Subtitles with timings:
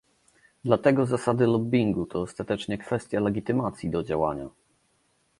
[0.63, 4.49] Dlatego zasady lobbingu to ostatecznie kwestia legitymacji do działania